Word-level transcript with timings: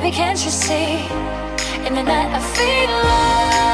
Baby, 0.00 0.14
can't 0.14 0.44
you 0.44 0.50
see? 0.52 1.08
In 1.84 1.94
the 1.94 2.04
night, 2.04 2.30
I 2.32 2.40
feel 2.54 2.88
love. 2.88 3.67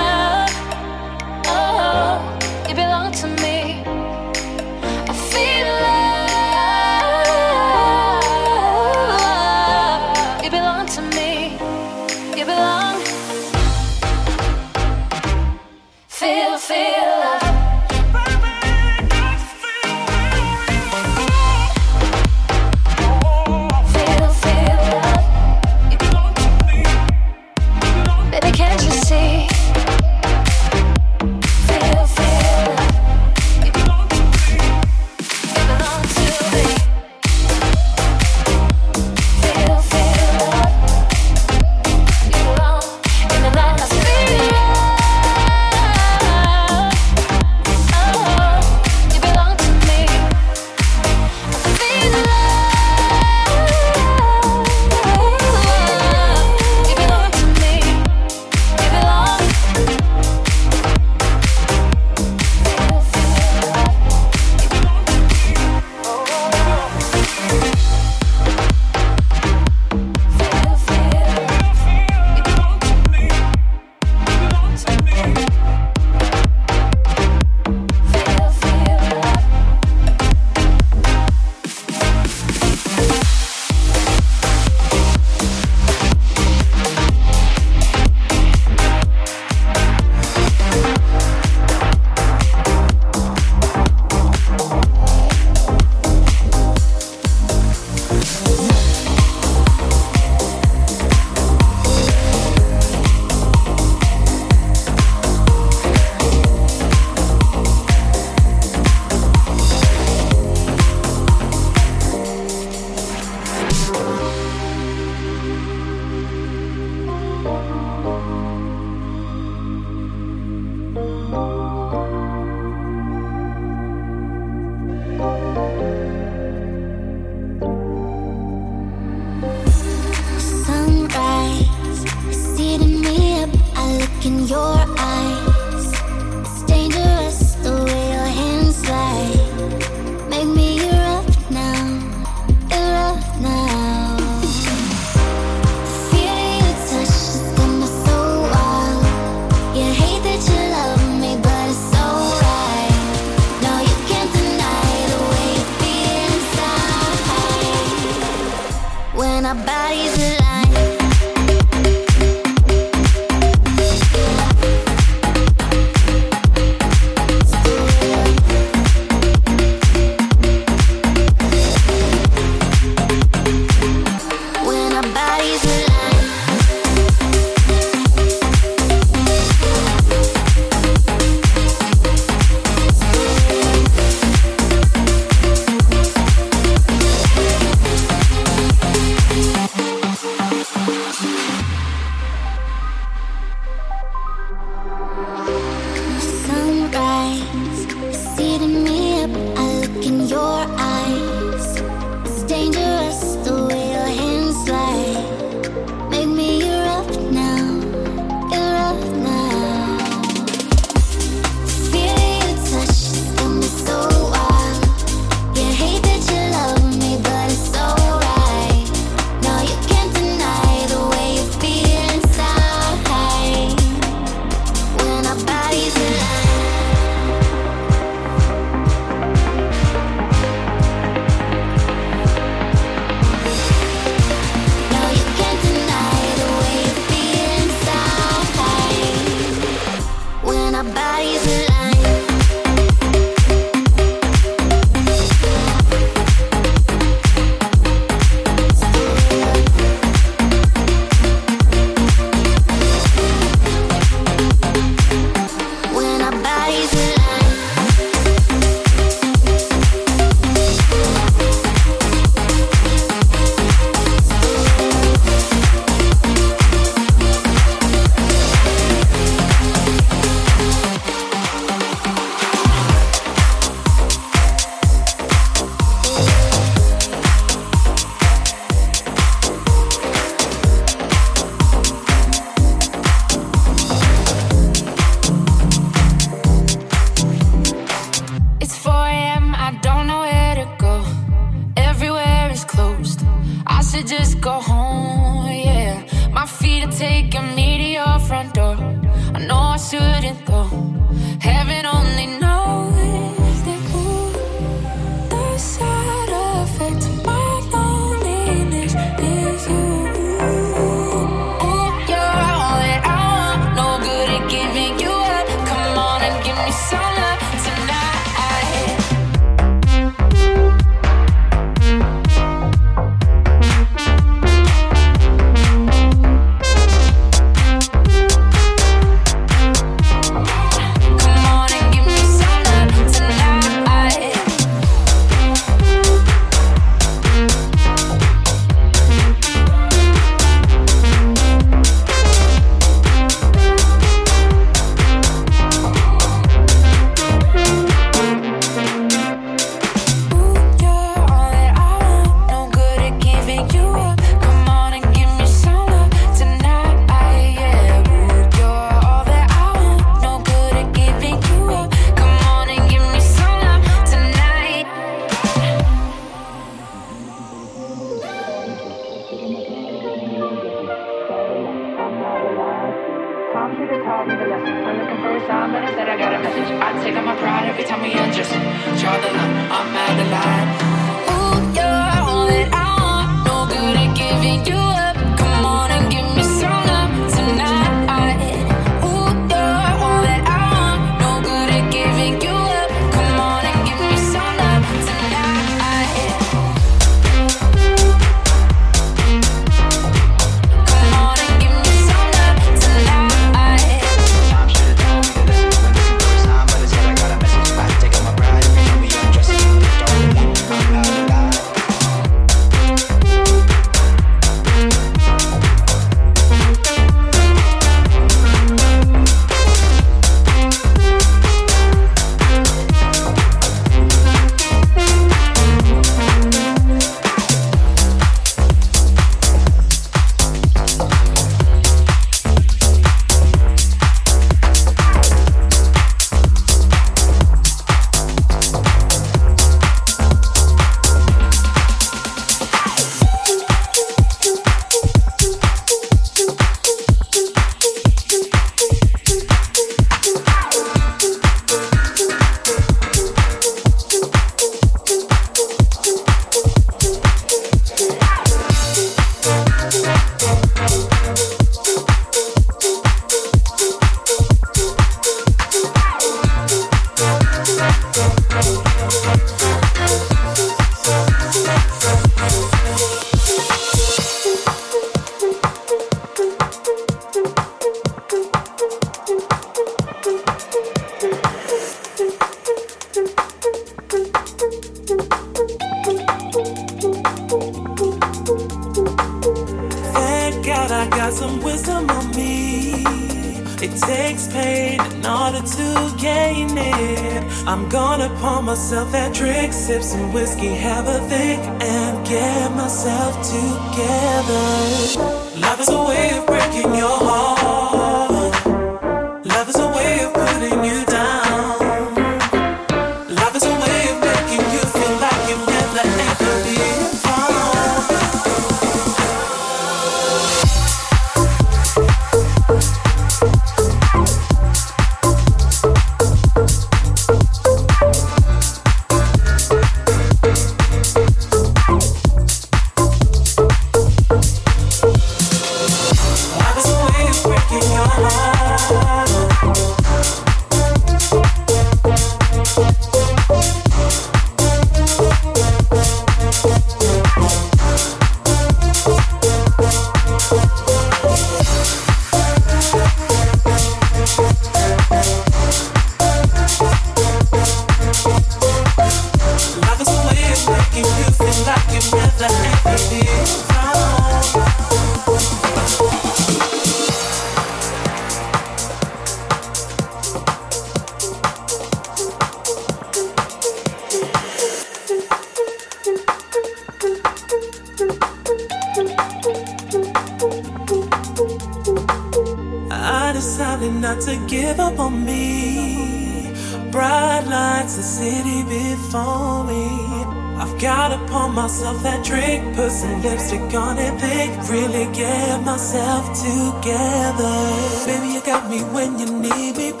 Forget 599.70 600.00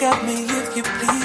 got 0.00 0.24
me. 0.24 0.46
If 0.48 0.76
you 0.76 0.82
fly 0.82 1.19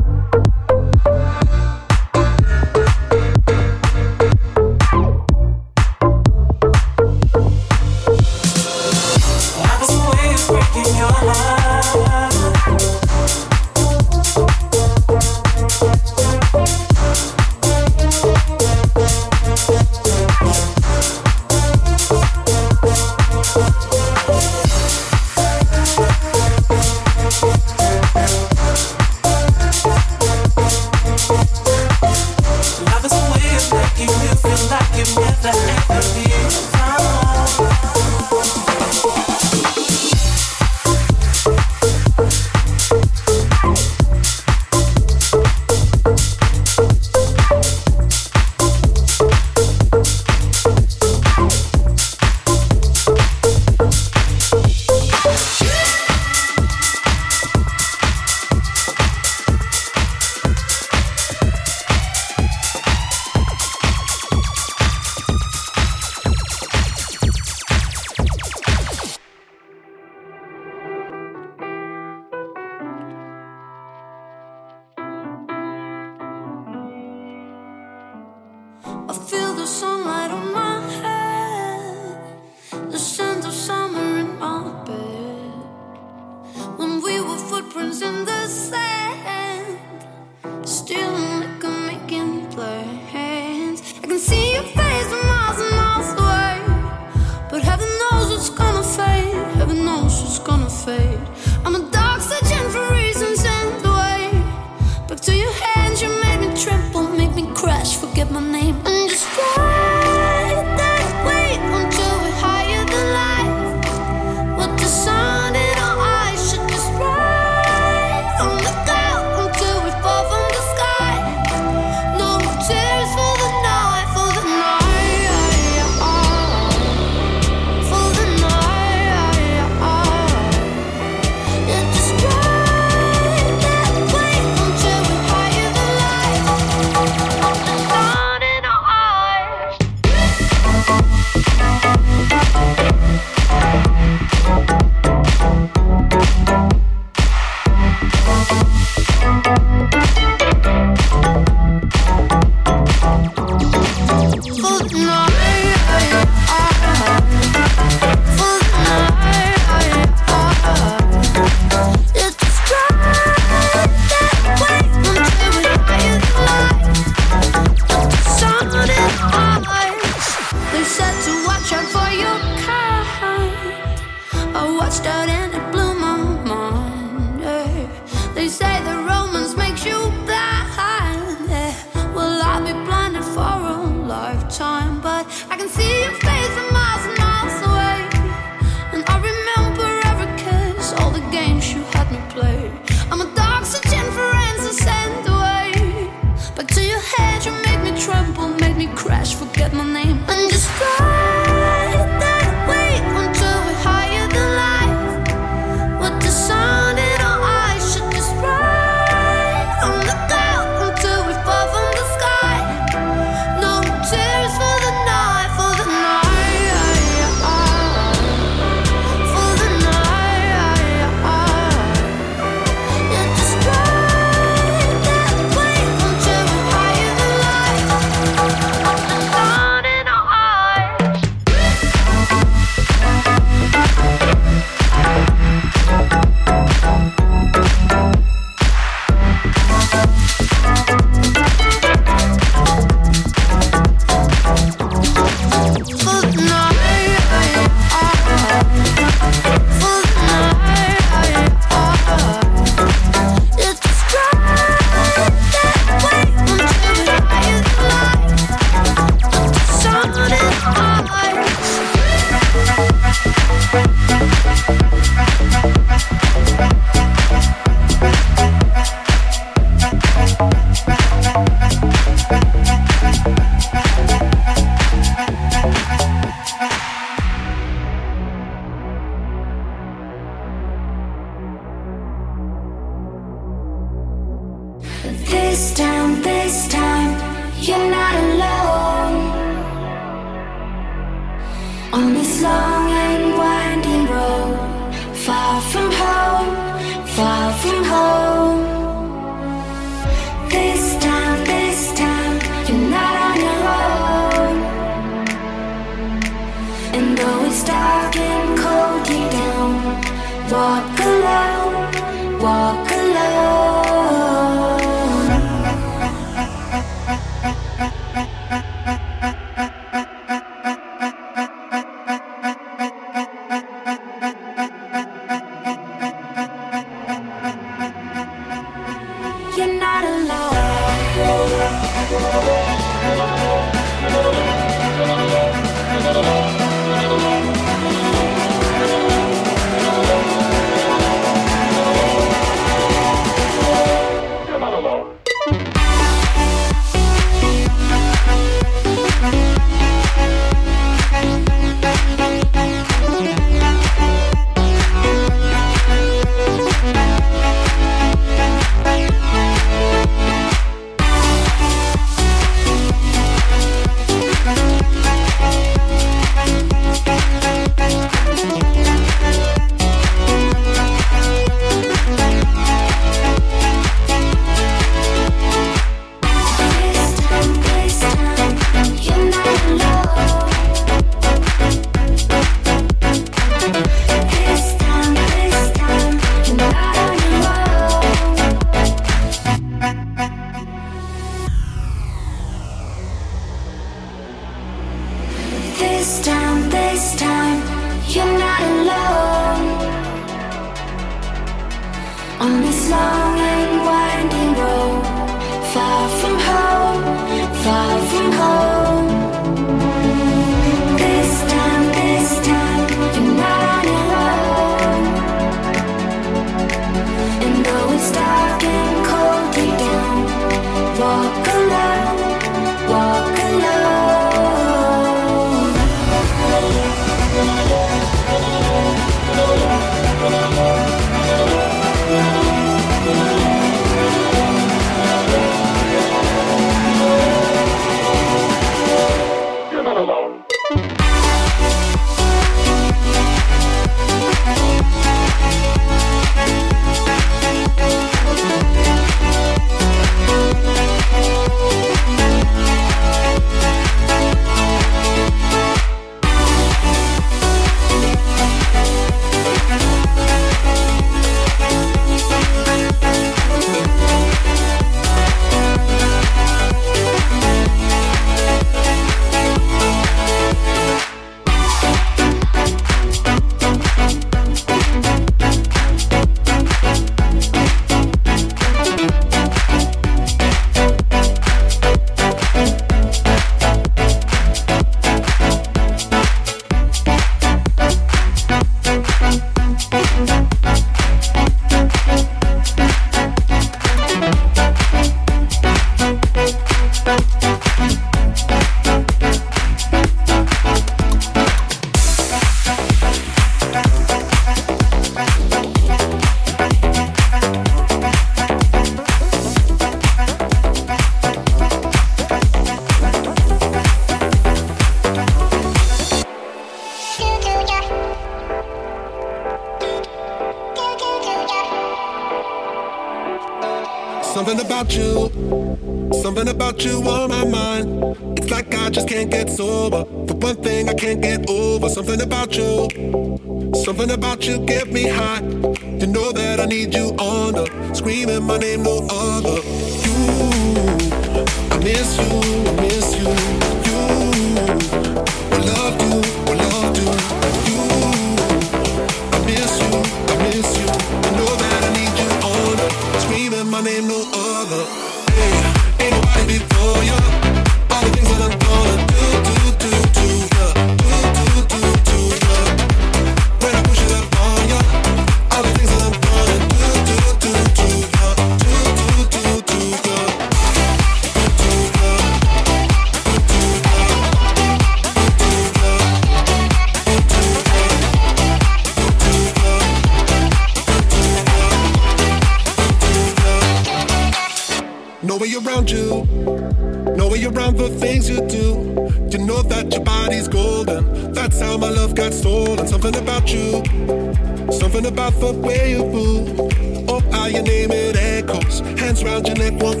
Learn 595.02 595.14
about 595.14 595.40
the 595.40 595.52
way 595.52 595.90
you 595.90 596.04
move. 596.04 597.08
Oh, 597.08 597.18
how 597.32 597.46
your 597.46 597.62
name 597.62 597.90
it 597.90 598.14
echoes. 598.14 598.80
Hands 599.00 599.24
round 599.24 599.48
your 599.48 599.56
neck, 599.56 599.82
one 599.82 600.00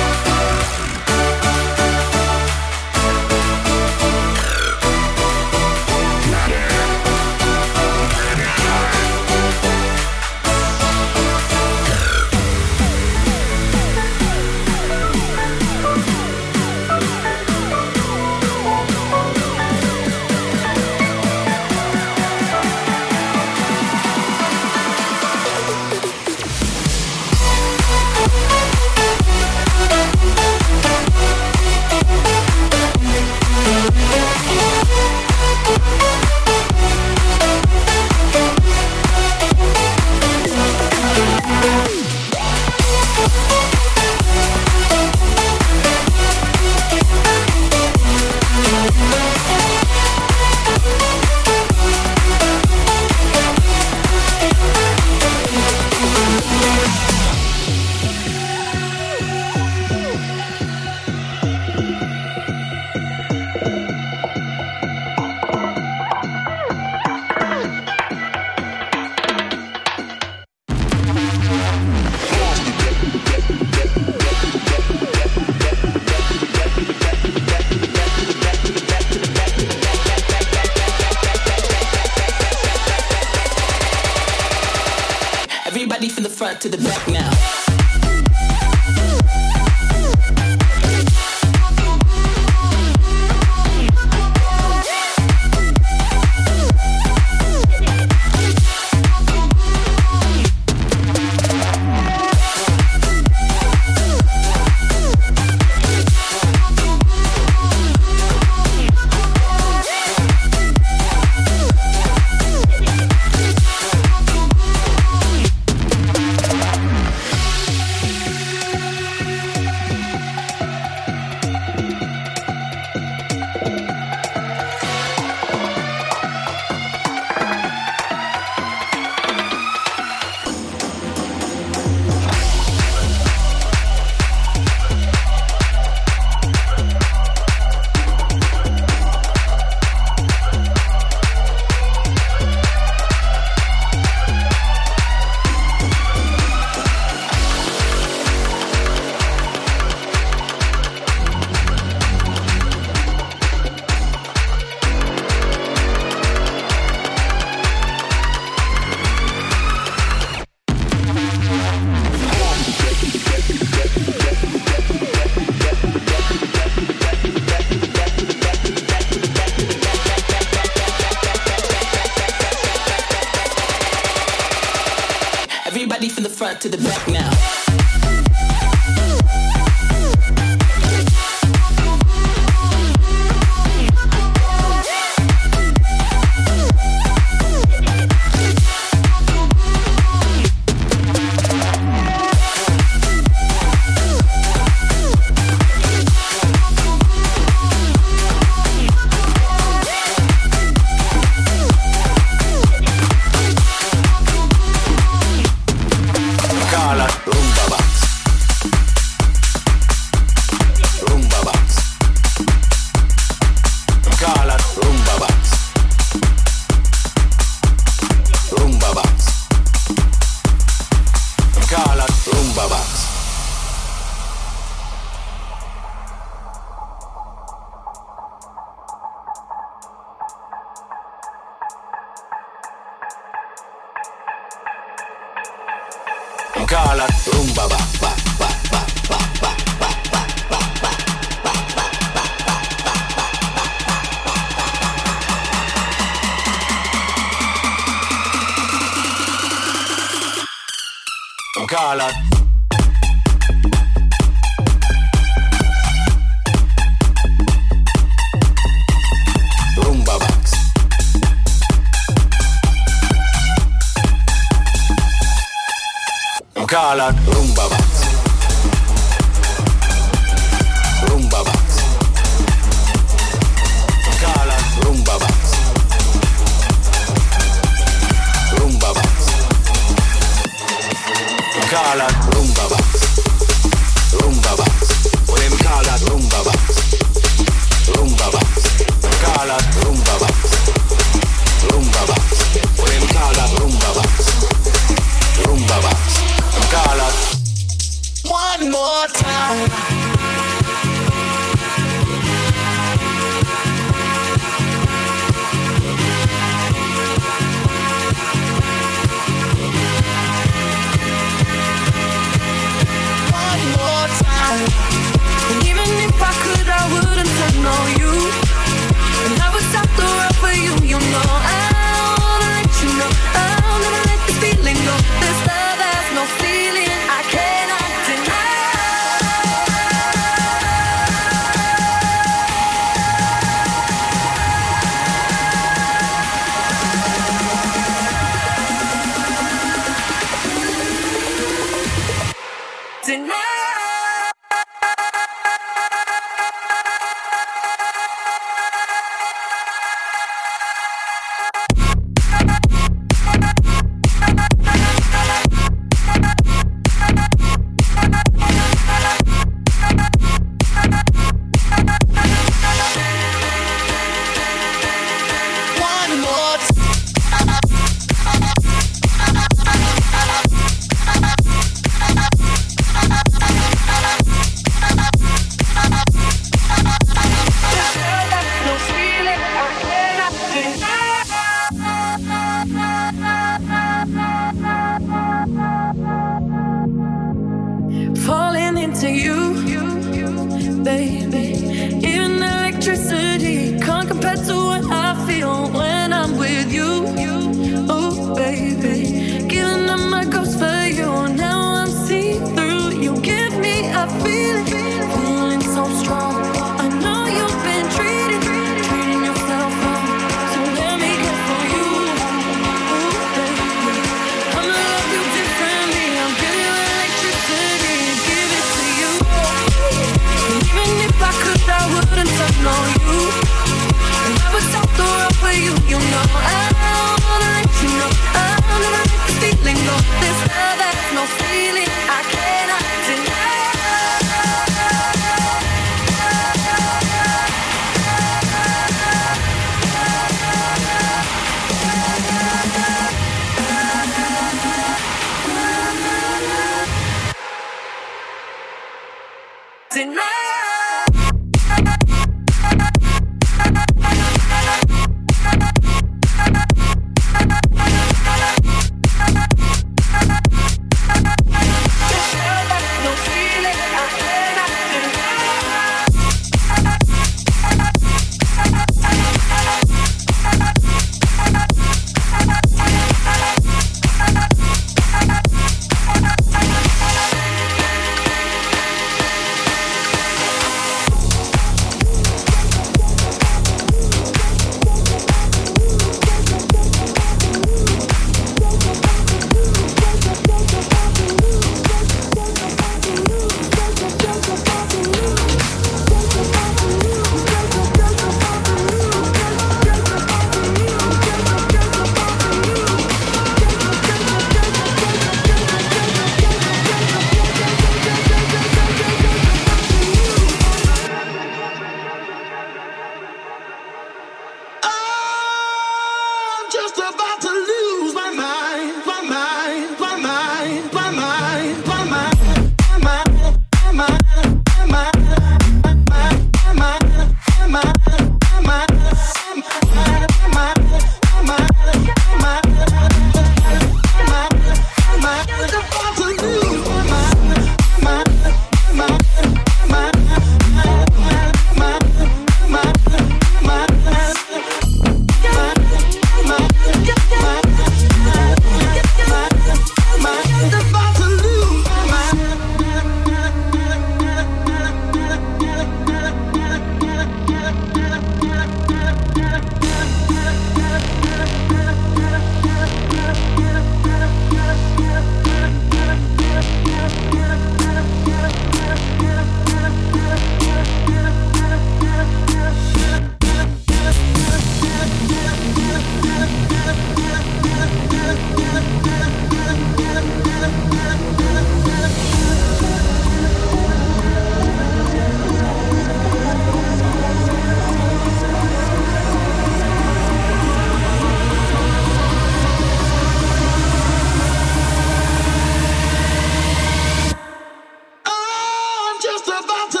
Yeah. 599.47 600.00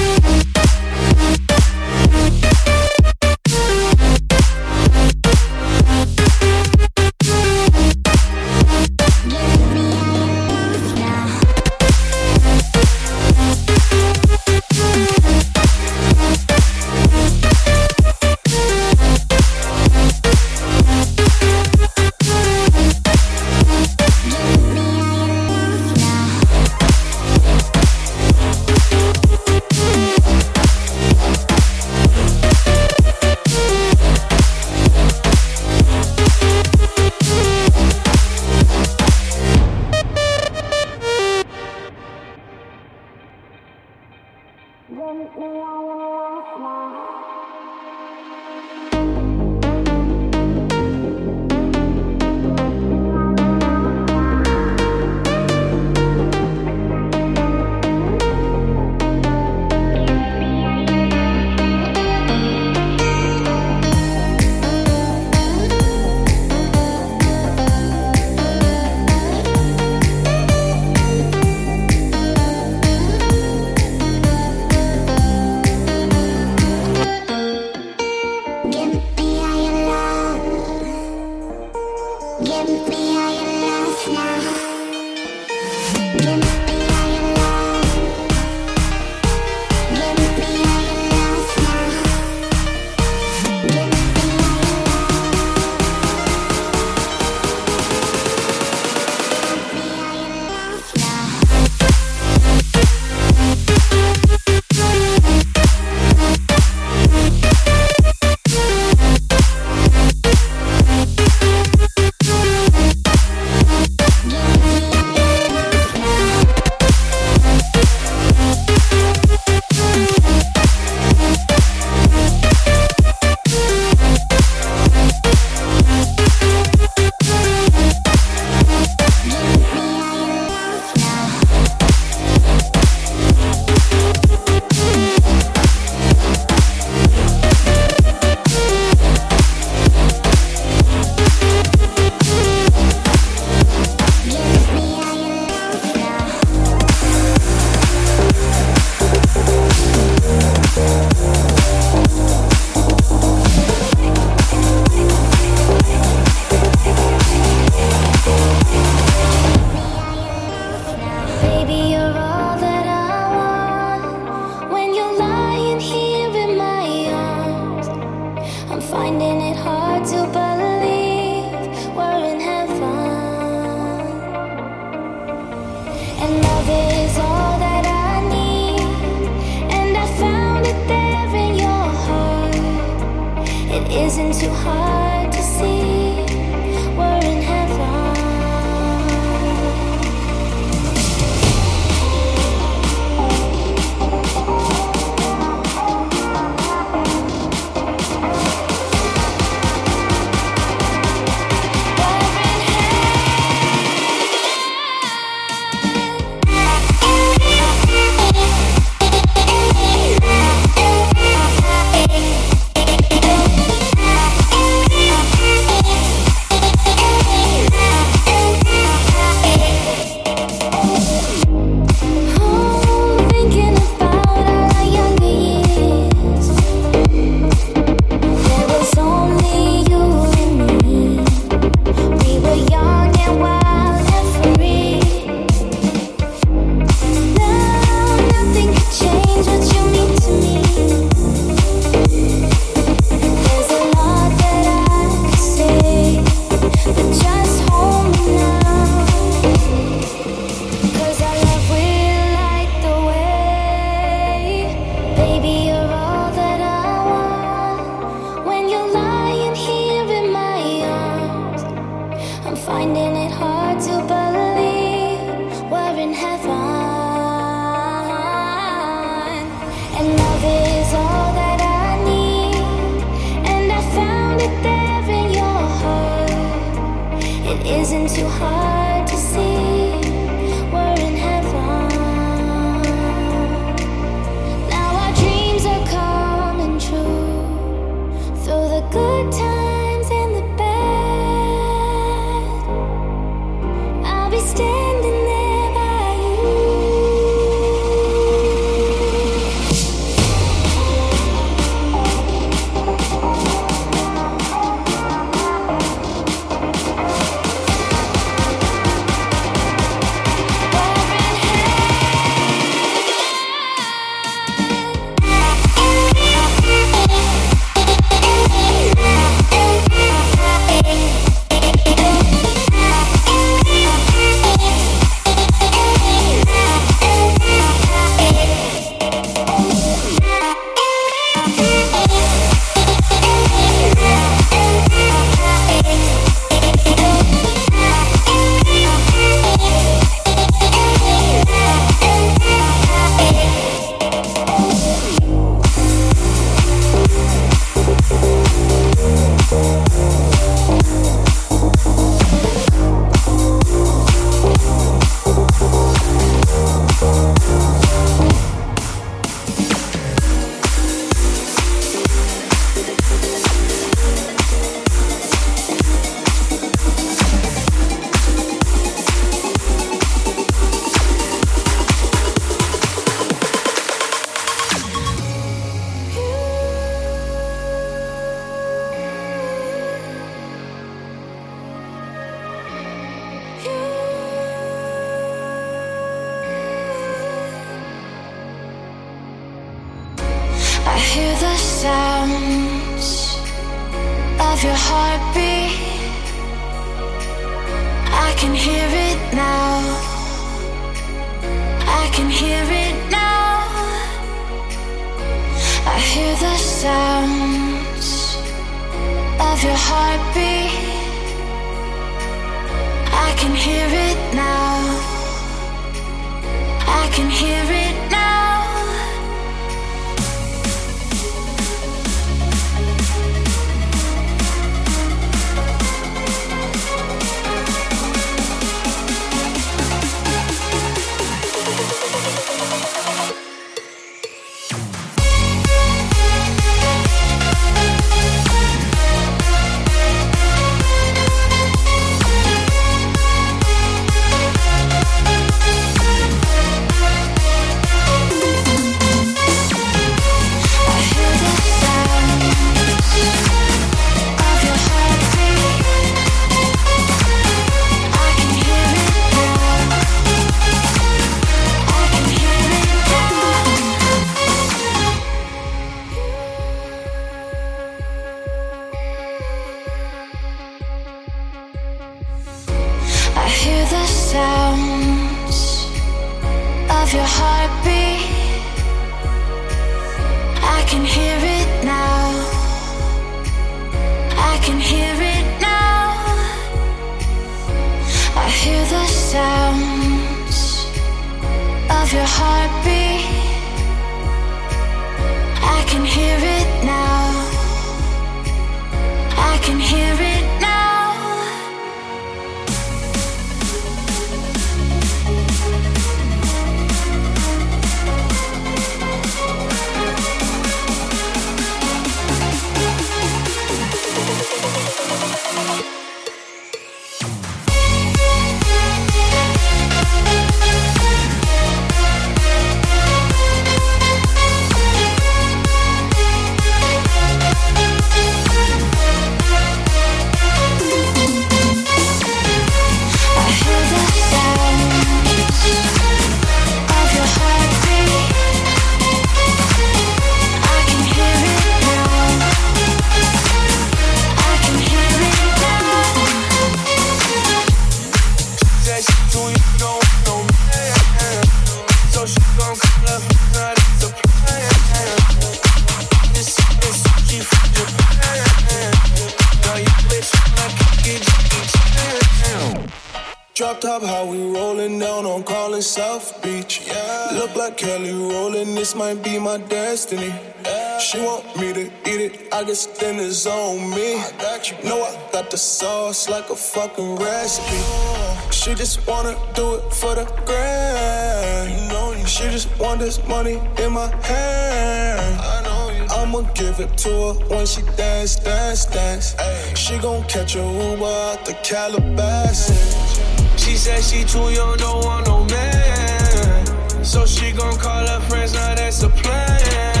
It, 572.85 572.89
I 572.89 572.95
guess 572.95 572.99
then 572.99 573.19
it's 573.19 573.45
on 573.45 573.89
me. 573.89 574.15
I 574.15 574.31
got 574.37 574.71
you. 574.71 574.77
Know 574.87 575.03
I 575.03 575.31
got 575.31 575.49
the 575.51 575.57
sauce 575.57 576.29
like 576.29 576.49
a 576.49 576.55
fucking 576.55 577.15
recipe. 577.17 578.51
She 578.51 578.73
just 578.75 579.05
wanna 579.07 579.35
do 579.53 579.75
it 579.75 579.93
for 579.93 580.15
the 580.15 580.25
grand. 580.45 581.71
You 581.71 581.89
know, 581.89 582.25
she 582.25 582.43
just 582.49 582.67
want 582.79 582.99
this 582.99 583.19
money 583.27 583.59
in 583.77 583.93
my 583.93 584.07
hand. 584.23 585.39
I 585.41 585.61
know 585.63 585.91
you. 585.91 586.05
I'ma 586.09 586.41
give 586.53 586.79
it 586.79 586.97
to 586.99 587.09
her 587.09 587.33
when 587.49 587.65
she 587.65 587.81
dance, 587.97 588.35
dance, 588.35 588.85
dance. 588.85 589.35
She 589.75 589.97
gon' 589.99 590.23
catch 590.23 590.55
a 590.55 590.59
Uber 590.59 591.05
out 591.05 591.45
the 591.45 591.53
Calabasas. 591.63 593.19
She 593.57 593.75
said 593.75 594.03
she 594.03 594.23
too 594.23 594.49
young, 594.51 594.77
don't 594.77 595.03
want 595.03 595.27
no 595.27 595.45
man. 595.45 597.03
So 597.03 597.25
she 597.25 597.51
gon' 597.51 597.77
call 597.77 598.07
her 598.07 598.19
friends, 598.29 598.53
now 598.53 598.75
that's 598.75 599.03
a 599.03 599.09
plan. 599.09 600.00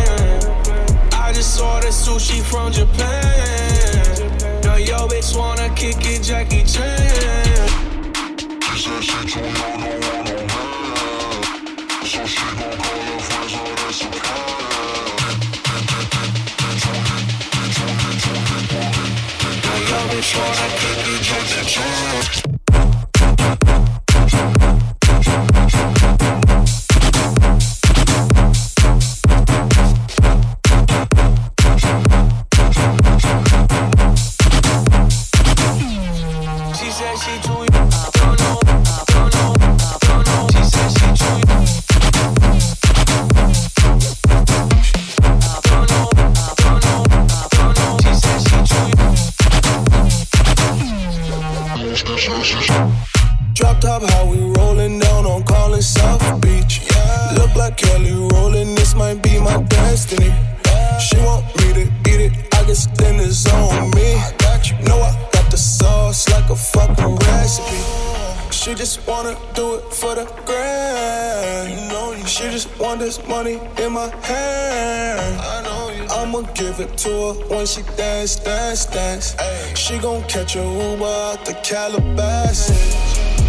I 1.31 1.33
just 1.33 1.61
ordered 1.61 1.93
sushi 1.93 2.41
from 2.43 2.73
Japan. 2.73 3.07
Now 4.63 4.75
yo 4.75 5.07
bitch 5.07 5.33
wanna 5.33 5.73
kick 5.75 5.95
it, 6.01 6.23
Jackie 6.23 6.65
Chan. 6.65 7.69
She 8.75 8.79
said 8.81 9.01
she 9.01 9.15
too 9.29 9.39
young, 9.39 9.79
don't 9.79 10.03
want 10.03 10.27
no 10.27 10.35
man. 10.35 11.43
So 12.03 12.25
she 12.25 12.43
gon' 12.59 12.75
call 12.75 12.99
her 12.99 13.19
friends, 13.27 13.53
oh, 13.55 13.63
that's 13.79 14.01
a 14.01 14.11
plan. 14.11 14.51
Now 19.63 19.77
yo 19.87 19.99
bitch 20.11 20.31
wanna 20.35 20.67
kick 20.81 21.07
it, 21.07 21.21
Jackie 21.23 21.63
Chan. 21.65 22.40
this 73.01 73.27
money 73.27 73.59
in 73.79 73.93
my 73.93 74.09
hand. 74.21 75.41
I 75.41 75.63
know 75.63 75.89
you. 75.89 76.05
I'ma 76.07 76.41
give 76.53 76.79
it 76.79 76.95
to 76.99 77.09
her 77.09 77.33
when 77.49 77.65
she 77.65 77.81
dance, 77.97 78.35
dance, 78.35 78.85
dance. 78.85 79.35
Ay. 79.39 79.73
She 79.73 79.97
gon' 79.97 80.21
catch 80.29 80.55
a 80.55 80.59
Uber 80.59 81.05
out 81.05 81.43
the 81.43 81.55
Calabasas. 81.63 82.77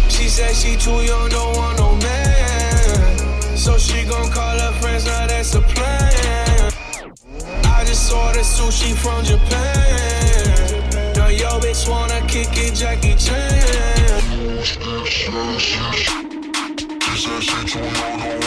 She 0.09 0.27
said 0.27 0.55
she 0.55 0.75
too 0.75 0.99
young, 1.05 1.29
don't 1.29 1.55
want 1.55 1.77
no 1.77 1.95
man. 1.97 3.17
So 3.55 3.77
she 3.77 4.03
gon' 4.05 4.31
call 4.31 4.57
her 4.57 4.73
friends, 4.81 5.05
now 5.05 5.27
that's 5.27 5.53
a 5.53 5.61
plan. 5.61 6.71
I 7.77 7.83
just 7.85 8.09
saw 8.09 8.31
the 8.31 8.39
sushi 8.39 8.95
from 8.95 9.23
Japan. 9.23 11.13
Now 11.15 11.27
yo 11.27 11.59
bitch 11.59 11.87
wanna 11.87 12.25
kick 12.27 12.49
it, 12.57 12.73
Jackie 12.73 13.15
Chan. 13.15 14.63
She 14.63 14.79
said 17.21 17.43
she 17.43 17.65
too 17.67 17.79
young, 17.79 18.19
don't 18.19 18.42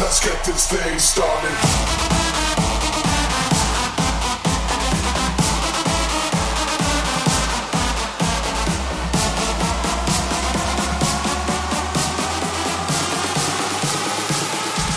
Let's 0.00 0.24
get 0.24 0.44
this 0.44 0.68
thing 0.68 0.98
started. 1.00 1.50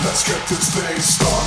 Let's 0.05 0.27
get 0.27 0.47
this 0.47 0.75
thing 0.75 0.99
started. 0.99 1.40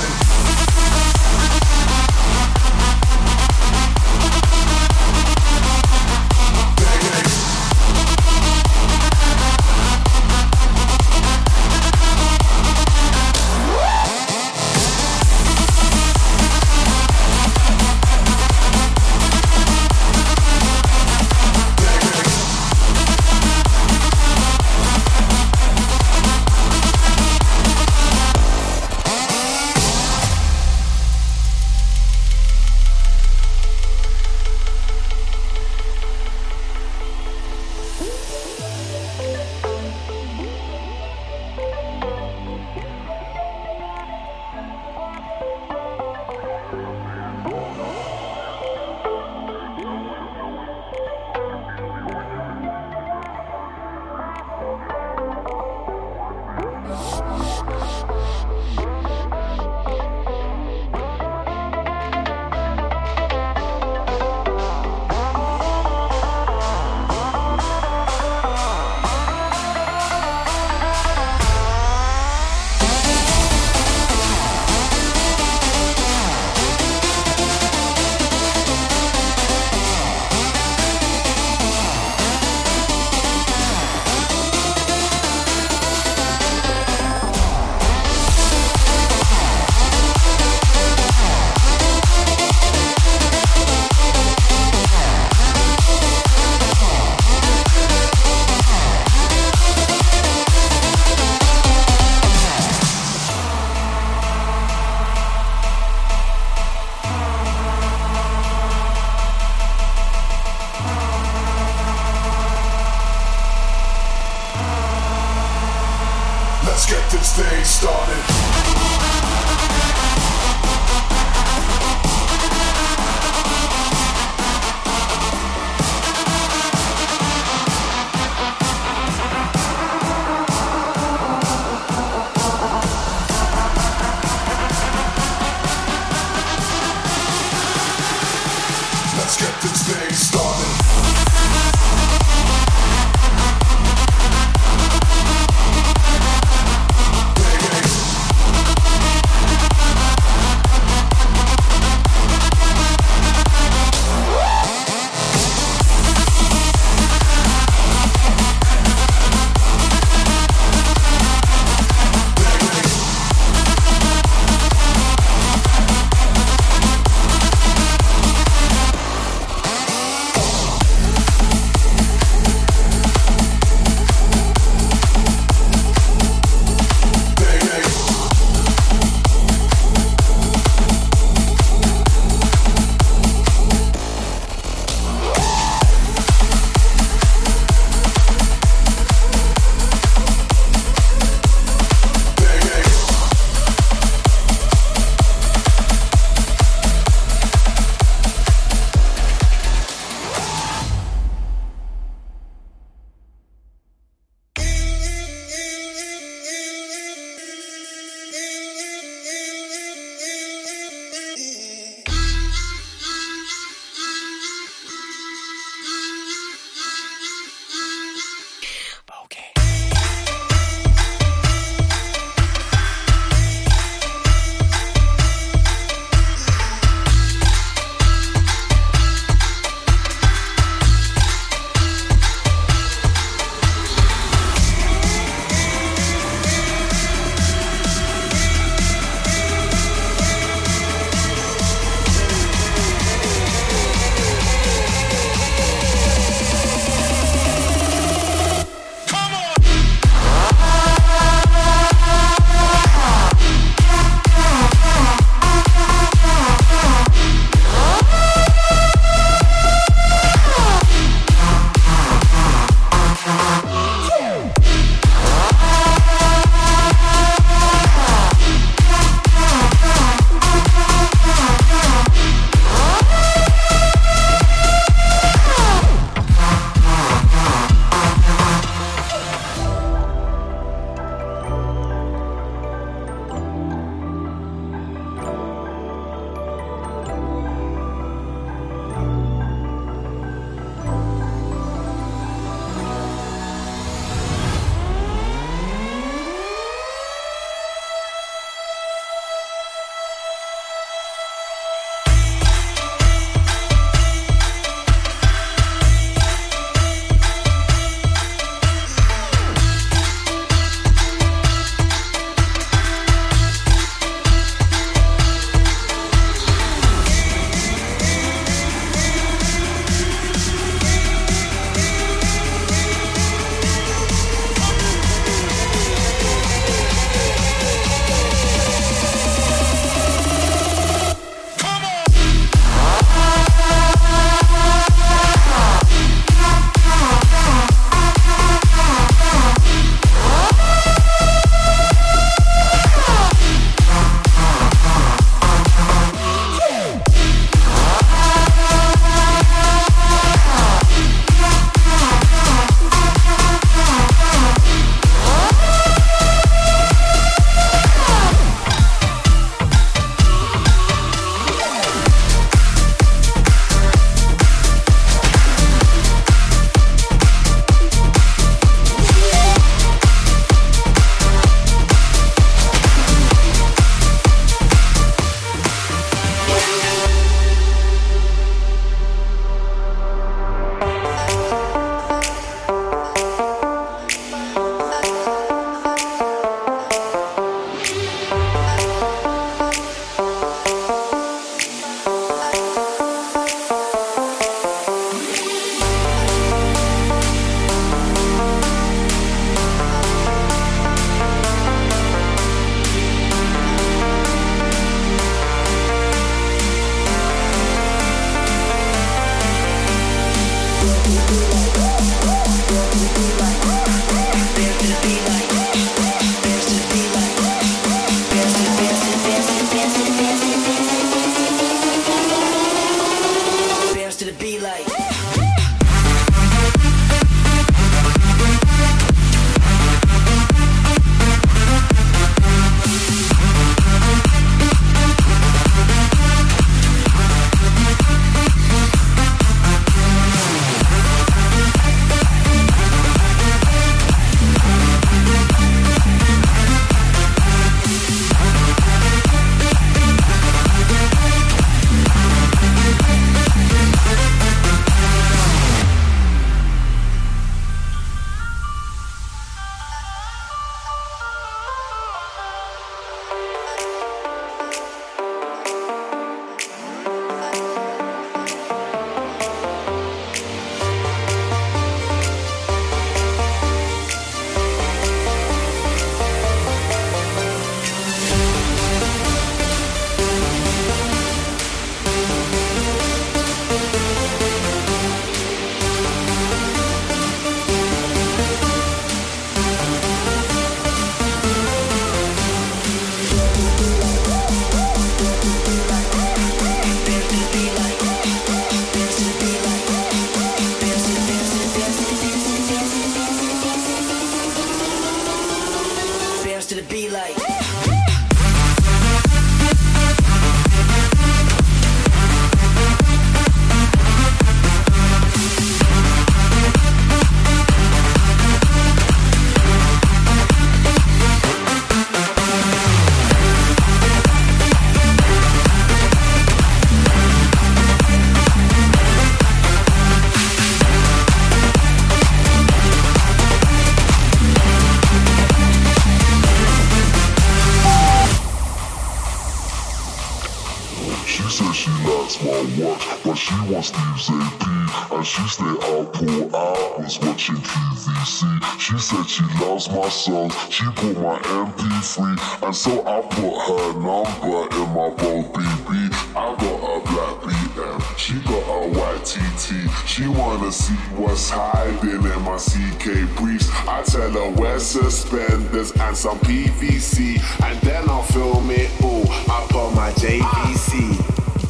My 549.89 550.09
songs, 550.09 550.53
she 550.69 550.85
put 550.95 551.17
my 551.17 551.37
MP3. 551.39 552.63
And 552.65 552.75
so 552.75 553.01
I 553.05 553.21
put 553.21 553.55
her 553.67 553.93
number 553.93 554.75
in 554.75 554.87
my 554.89 555.09
bold 555.15 555.53
BB. 555.53 556.11
I 556.35 556.55
got 556.55 556.79
a 556.83 556.99
black 557.05 557.35
BM, 557.41 558.17
she 558.17 558.39
got 558.41 558.63
a 558.67 558.87
white 558.89 559.25
TT. 559.25 559.89
She 560.07 560.27
wanna 560.27 560.71
see 560.71 560.95
what's 561.15 561.49
hiding 561.49 562.23
in 562.23 562.41
my 562.41 562.57
CK 562.57 563.27
briefs. 563.37 563.69
I 563.87 564.03
tell 564.03 564.31
her 564.31 564.49
wear 564.51 564.79
suspenders 564.79 565.91
and 565.91 566.15
some 566.15 566.39
PVC. 566.39 567.41
And 567.63 567.79
then 567.81 568.09
I'll 568.09 568.23
film 568.23 568.69
it 568.71 568.89
all 569.03 569.25
I 569.29 569.65
put 569.69 569.93
my 569.93 570.11
JVC. 570.11 571.15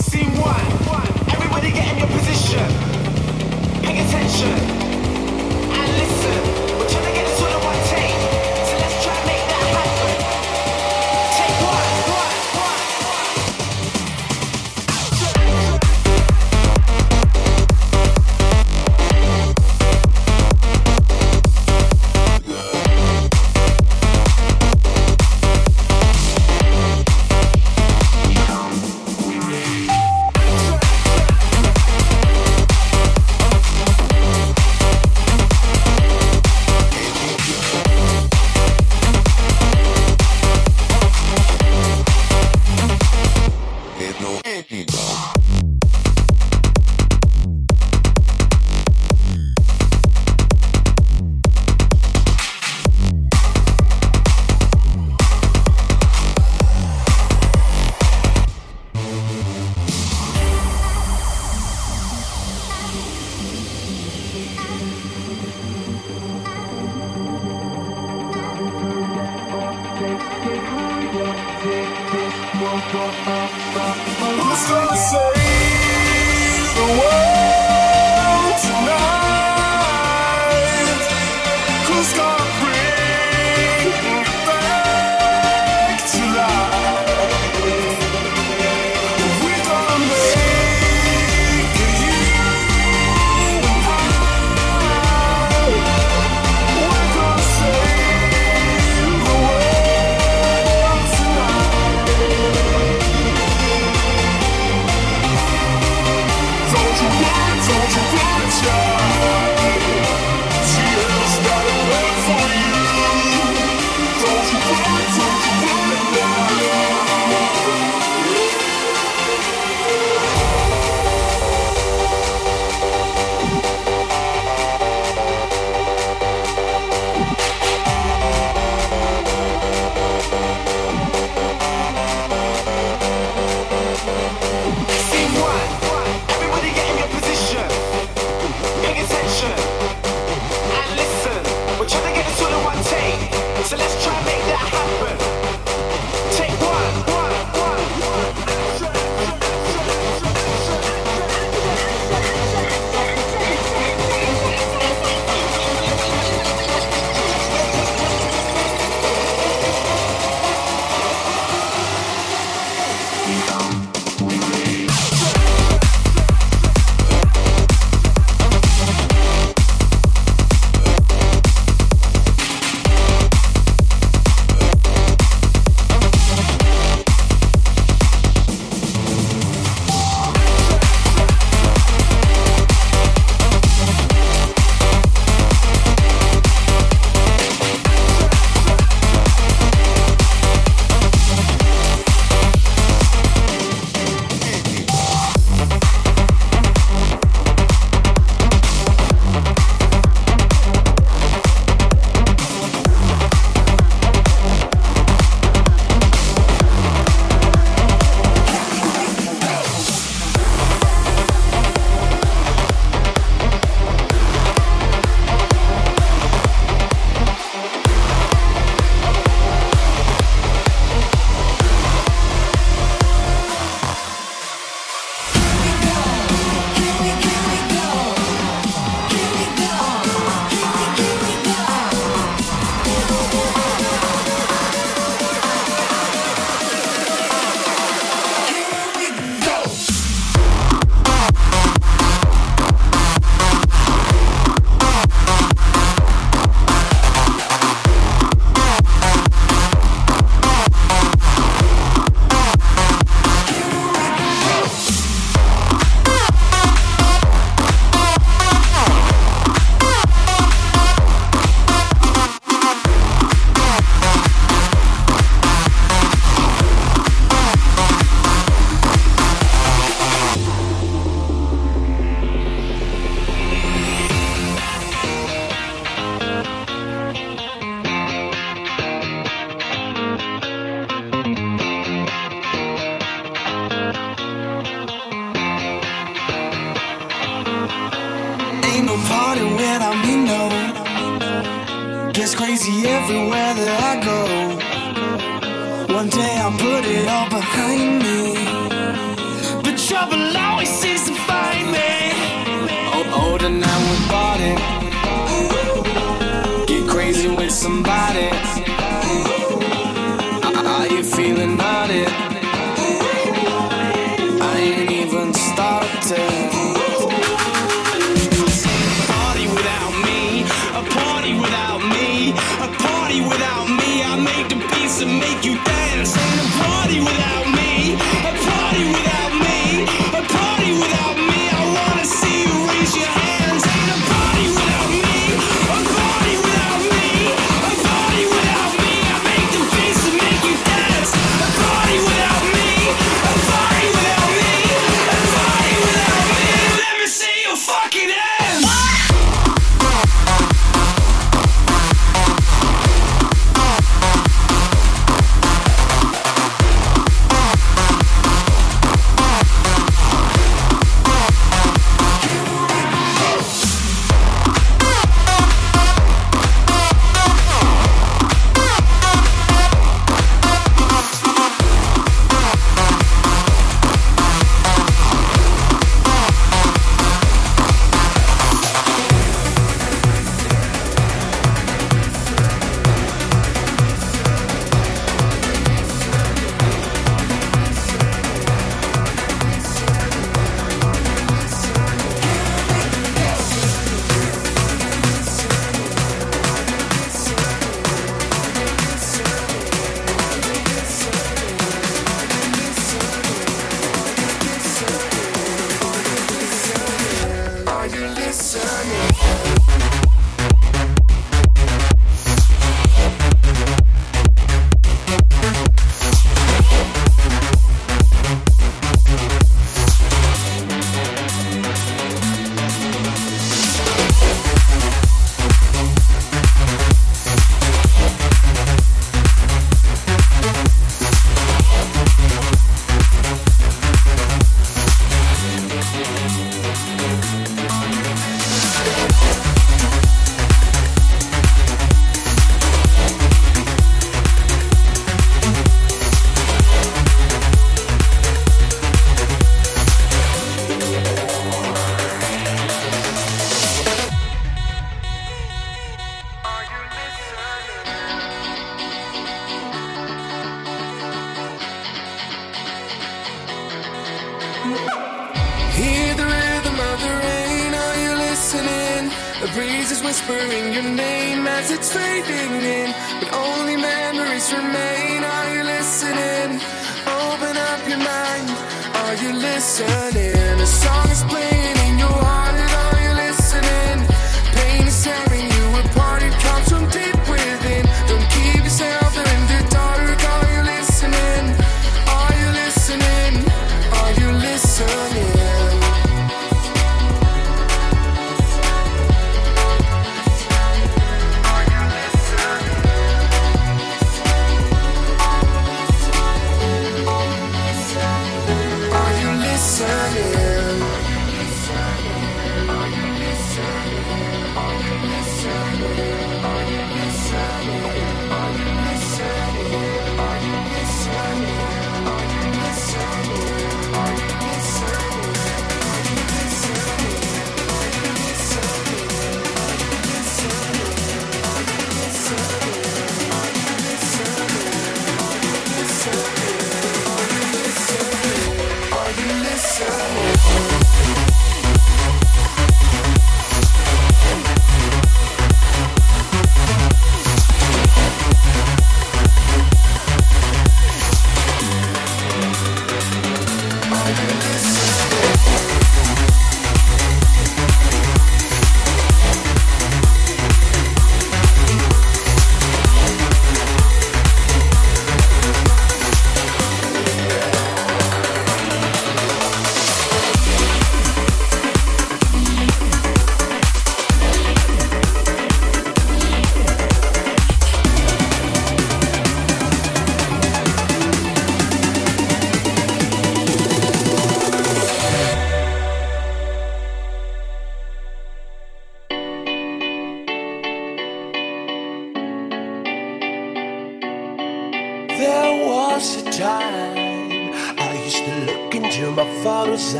Scene 0.00 0.30
one. 0.40 0.64
One, 0.86 1.32
everybody 1.32 1.70
get 1.70 1.92
in 1.92 1.98
your 1.98 2.08
position. 2.08 2.66
Pay 3.82 4.06
attention. 4.06 4.73